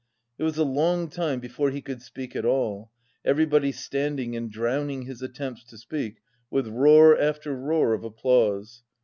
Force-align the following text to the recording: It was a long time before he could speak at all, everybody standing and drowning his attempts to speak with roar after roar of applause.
It 0.39 0.43
was 0.45 0.57
a 0.57 0.63
long 0.63 1.09
time 1.09 1.39
before 1.39 1.69
he 1.69 1.79
could 1.79 2.01
speak 2.01 2.35
at 2.35 2.43
all, 2.43 2.89
everybody 3.23 3.71
standing 3.71 4.35
and 4.35 4.49
drowning 4.49 5.03
his 5.03 5.21
attempts 5.21 5.63
to 5.65 5.77
speak 5.77 6.17
with 6.49 6.67
roar 6.67 7.15
after 7.15 7.53
roar 7.55 7.93
of 7.93 8.03
applause. 8.03 8.81